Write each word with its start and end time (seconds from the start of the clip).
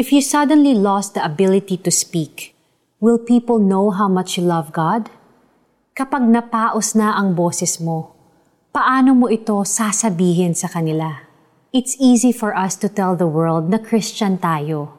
If 0.00 0.16
you 0.16 0.24
suddenly 0.24 0.72
lost 0.72 1.12
the 1.12 1.20
ability 1.20 1.76
to 1.84 1.92
speak, 1.92 2.56
will 3.04 3.20
people 3.20 3.60
know 3.60 3.92
how 3.92 4.08
much 4.08 4.40
you 4.40 4.48
love 4.48 4.72
God? 4.72 5.12
Kapag 5.92 6.24
napaos 6.24 6.96
na 6.96 7.12
ang 7.20 7.36
boses 7.36 7.76
mo, 7.76 8.16
paano 8.72 9.12
mo 9.12 9.28
ito 9.28 9.60
sasabihin 9.60 10.56
sa 10.56 10.72
kanila? 10.72 11.28
It's 11.76 12.00
easy 12.00 12.32
for 12.32 12.56
us 12.56 12.80
to 12.80 12.88
tell 12.88 13.12
the 13.12 13.28
world 13.28 13.68
na 13.68 13.76
Christian 13.76 14.40
tayo. 14.40 14.96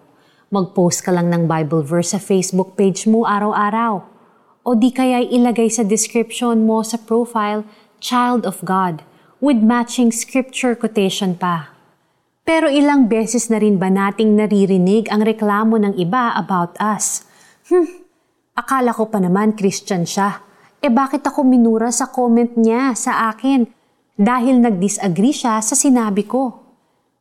Mag-post 0.54 1.02
ka 1.02 1.10
lang 1.10 1.34
ng 1.34 1.50
Bible 1.50 1.82
verse 1.82 2.14
sa 2.14 2.22
Facebook 2.22 2.78
page 2.78 3.10
mo 3.10 3.26
araw-araw. 3.26 4.06
O 4.62 4.78
di 4.78 4.94
kaya 4.94 5.26
ilagay 5.26 5.74
sa 5.74 5.82
description 5.82 6.62
mo 6.62 6.86
sa 6.86 7.02
profile, 7.02 7.66
Child 7.98 8.46
of 8.46 8.62
God, 8.62 9.02
with 9.42 9.66
matching 9.66 10.14
scripture 10.14 10.78
quotation 10.78 11.34
pa. 11.34 11.81
Pero 12.42 12.68
ilang 12.68 13.06
beses 13.06 13.54
na 13.54 13.62
rin 13.62 13.78
ba 13.78 13.94
nating 13.94 14.34
naririnig 14.34 15.08
ang 15.14 15.22
reklamo 15.22 15.78
ng 15.78 15.94
iba 16.02 16.34
about 16.34 16.74
us? 16.82 17.22
Hmm, 17.70 18.02
akala 18.58 18.92
ko 18.98 19.06
pa 19.08 19.22
naman 19.22 19.54
Christian 19.54 20.10
siya. 20.10 20.42
E 20.82 20.90
bakit 20.90 21.22
ako 21.22 21.46
minura 21.46 21.94
sa 21.94 22.10
comment 22.10 22.50
niya 22.58 22.98
sa 22.98 23.30
akin 23.30 23.70
dahil 24.18 24.58
nag-disagree 24.58 25.34
siya 25.34 25.62
sa 25.62 25.78
sinabi 25.78 26.26
ko? 26.26 26.62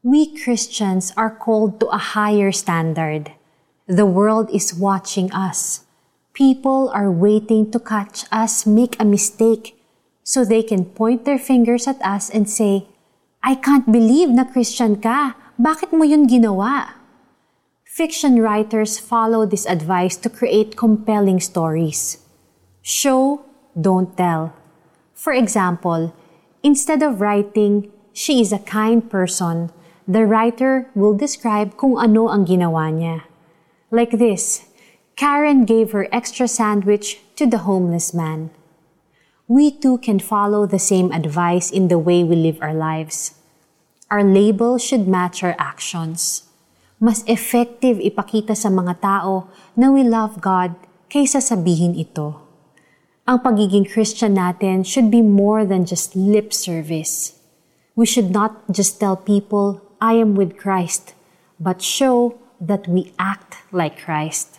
We 0.01 0.33
Christians 0.33 1.13
are 1.21 1.29
called 1.29 1.77
to 1.85 1.93
a 1.93 2.17
higher 2.17 2.49
standard. 2.57 3.37
The 3.85 4.09
world 4.09 4.49
is 4.49 4.73
watching 4.73 5.29
us. 5.37 5.85
People 6.33 6.89
are 6.97 7.13
waiting 7.13 7.69
to 7.75 7.79
catch 7.83 8.25
us 8.33 8.65
make 8.65 8.97
a 8.97 9.05
mistake 9.05 9.77
so 10.25 10.41
they 10.41 10.65
can 10.65 10.89
point 10.89 11.29
their 11.29 11.37
fingers 11.43 11.85
at 11.85 12.01
us 12.01 12.33
and 12.33 12.49
say, 12.49 12.89
I 13.41 13.57
can't 13.57 13.89
believe 13.89 14.29
na 14.29 14.45
Christian 14.45 15.01
ka. 15.01 15.33
Bakit 15.57 15.97
mo 15.97 16.05
yun 16.05 16.29
ginawa? 16.29 16.93
Fiction 17.89 18.37
writers 18.37 19.01
follow 19.01 19.49
this 19.49 19.65
advice 19.65 20.21
to 20.21 20.29
create 20.29 20.77
compelling 20.77 21.41
stories. 21.41 22.21
Show, 22.85 23.41
don't 23.73 24.13
tell. 24.13 24.53
For 25.17 25.33
example, 25.33 26.13
instead 26.63 27.01
of 27.01 27.25
writing, 27.25 27.89
she 28.13 28.45
is 28.45 28.53
a 28.53 28.61
kind 28.61 29.09
person, 29.09 29.73
the 30.05 30.29
writer 30.29 30.93
will 30.93 31.17
describe 31.17 31.81
kung 31.81 31.97
ano 31.97 32.29
ang 32.29 32.45
ginawa 32.45 32.93
niya. 32.93 33.25
Like 33.89 34.21
this, 34.21 34.69
Karen 35.17 35.65
gave 35.65 35.97
her 35.97 36.13
extra 36.13 36.45
sandwich 36.45 37.25
to 37.41 37.49
the 37.49 37.65
homeless 37.65 38.13
man 38.13 38.53
we 39.51 39.69
too 39.69 39.99
can 39.99 40.21
follow 40.21 40.65
the 40.65 40.79
same 40.79 41.11
advice 41.11 41.73
in 41.73 41.89
the 41.89 41.99
way 41.99 42.23
we 42.23 42.37
live 42.37 42.63
our 42.63 42.73
lives. 42.73 43.35
Our 44.11 44.27
label 44.27 44.75
should 44.75 45.07
match 45.07 45.47
our 45.47 45.55
actions. 45.55 46.51
Mas 46.99 47.23
effective 47.31 48.03
ipakita 48.03 48.59
sa 48.59 48.67
mga 48.67 48.99
tao 48.99 49.47
na 49.79 49.95
we 49.95 50.03
love 50.03 50.43
God 50.43 50.75
kaysa 51.07 51.39
sabihin 51.39 51.95
ito. 51.95 52.43
Ang 53.31 53.39
pagiging 53.47 53.87
Christian 53.87 54.35
natin 54.35 54.83
should 54.83 55.15
be 55.15 55.23
more 55.23 55.63
than 55.63 55.87
just 55.87 56.19
lip 56.19 56.51
service. 56.51 57.39
We 57.95 58.03
should 58.03 58.35
not 58.35 58.67
just 58.67 58.99
tell 58.99 59.15
people, 59.15 59.79
I 60.03 60.19
am 60.19 60.35
with 60.35 60.59
Christ, 60.59 61.15
but 61.63 61.79
show 61.79 62.35
that 62.59 62.91
we 62.91 63.15
act 63.15 63.63
like 63.71 64.03
Christ. 64.03 64.59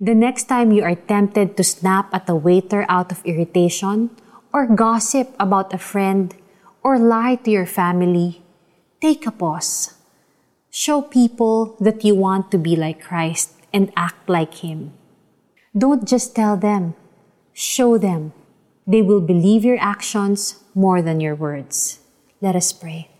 The 0.00 0.16
next 0.16 0.48
time 0.48 0.72
you 0.72 0.80
are 0.80 0.96
tempted 0.96 1.60
to 1.60 1.64
snap 1.64 2.08
at 2.16 2.24
a 2.24 2.32
waiter 2.32 2.88
out 2.88 3.12
of 3.12 3.20
irritation, 3.28 4.16
or 4.48 4.64
gossip 4.64 5.36
about 5.36 5.76
a 5.76 5.82
friend, 5.82 6.32
or 6.82 6.98
lie 6.98 7.36
to 7.36 7.50
your 7.50 7.66
family, 7.66 8.42
take 9.00 9.26
a 9.26 9.30
pause. 9.30 9.94
Show 10.70 11.02
people 11.02 11.76
that 11.80 12.04
you 12.04 12.14
want 12.14 12.50
to 12.50 12.58
be 12.58 12.76
like 12.76 13.02
Christ 13.02 13.52
and 13.72 13.92
act 13.96 14.28
like 14.28 14.62
Him. 14.62 14.92
Don't 15.76 16.06
just 16.06 16.34
tell 16.34 16.56
them, 16.56 16.94
show 17.52 17.98
them. 17.98 18.32
They 18.86 19.02
will 19.02 19.20
believe 19.20 19.64
your 19.64 19.78
actions 19.80 20.62
more 20.74 21.02
than 21.02 21.20
your 21.20 21.34
words. 21.34 22.00
Let 22.40 22.56
us 22.56 22.72
pray. 22.72 23.10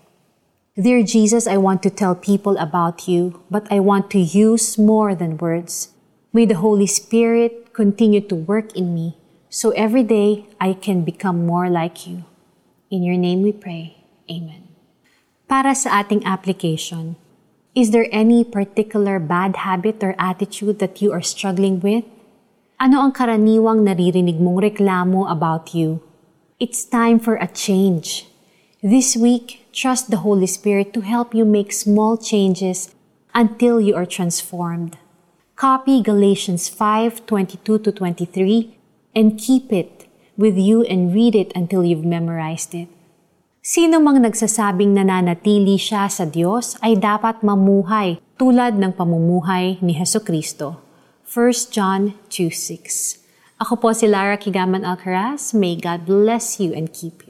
Dear 0.81 1.03
Jesus, 1.03 1.47
I 1.47 1.59
want 1.59 1.83
to 1.83 1.91
tell 1.91 2.15
people 2.15 2.57
about 2.57 3.07
you, 3.07 3.43
but 3.51 3.67
I 3.71 3.81
want 3.81 4.11
to 4.13 4.19
use 4.19 4.79
more 4.79 5.15
than 5.15 5.37
words. 5.37 5.93
May 6.33 6.47
the 6.47 6.57
Holy 6.57 6.87
Spirit 6.87 7.75
continue 7.75 8.21
to 8.23 8.34
work 8.34 8.75
in 8.77 8.95
me 8.95 9.19
so 9.51 9.71
every 9.73 10.05
day 10.05 10.47
I 10.61 10.73
can 10.73 11.03
become 11.05 11.45
more 11.45 11.69
like 11.69 12.07
you. 12.07 12.25
In 12.91 13.06
your 13.06 13.17
name 13.17 13.47
we 13.47 13.55
pray. 13.55 14.03
Amen. 14.27 14.67
Para 15.47 15.78
sa 15.78 16.03
ating 16.03 16.27
application, 16.27 17.15
is 17.71 17.95
there 17.95 18.11
any 18.11 18.43
particular 18.43 19.23
bad 19.23 19.62
habit 19.62 20.03
or 20.03 20.19
attitude 20.19 20.83
that 20.83 20.99
you 20.99 21.15
are 21.15 21.23
struggling 21.23 21.78
with? 21.78 22.03
Ano 22.83 23.06
ang 23.06 23.15
karaniwang 23.15 23.87
naririnig 23.87 24.43
mong 24.43 24.59
reklamo 24.67 25.31
about 25.31 25.71
you? 25.71 26.03
It's 26.59 26.83
time 26.83 27.23
for 27.23 27.39
a 27.39 27.47
change. 27.47 28.27
This 28.83 29.15
week, 29.15 29.71
trust 29.71 30.11
the 30.11 30.27
Holy 30.27 30.51
Spirit 30.51 30.91
to 30.99 31.07
help 31.07 31.31
you 31.31 31.47
make 31.47 31.71
small 31.71 32.19
changes 32.19 32.91
until 33.31 33.78
you 33.78 33.95
are 33.95 34.09
transformed. 34.09 34.99
Copy 35.55 36.03
Galatians 36.03 36.67
5:22 36.67 37.78
to 37.87 37.95
23 37.95 38.75
and 39.15 39.39
keep 39.39 39.71
it 39.71 40.00
with 40.41 40.56
you 40.56 40.83
and 40.89 41.12
read 41.12 41.37
it 41.37 41.53
until 41.53 41.84
you've 41.84 42.09
memorized 42.09 42.73
it. 42.73 42.89
Sino 43.61 44.01
mang 44.01 44.25
nagsasabing 44.25 44.97
nananatili 44.97 45.77
siya 45.77 46.09
sa 46.09 46.25
Diyos 46.25 46.81
ay 46.81 46.97
dapat 46.97 47.45
mamuhay 47.45 48.17
tulad 48.41 48.81
ng 48.81 48.97
pamumuhay 48.97 49.77
ni 49.84 49.93
Heso 49.93 50.25
Kristo. 50.25 50.81
1 51.28 51.69
John 51.71 52.17
2.6 52.33 53.21
Ako 53.61 53.77
po 53.77 53.93
si 53.93 54.09
Lara 54.09 54.41
Kigaman 54.41 54.89
Alcaraz. 54.89 55.53
May 55.53 55.77
God 55.77 56.09
bless 56.09 56.57
you 56.57 56.72
and 56.72 56.89
keep 56.89 57.21
you. 57.28 57.30